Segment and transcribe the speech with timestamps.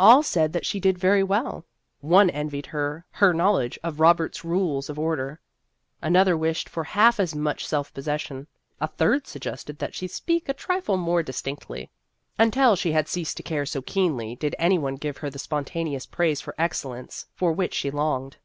[0.00, 1.66] All said that she did very well;
[2.00, 5.42] one envied her her knowledge of Roberts's Rules of Order;
[6.00, 8.46] another wished for half as much self possession;
[8.80, 11.90] a third suggested that she speak a trifle more distinctly.
[12.38, 14.94] Not 54 Vassar Studies until she had ceased to care so keenly did any one
[14.96, 18.38] give her the spontaneous praise for excellence for which she longed.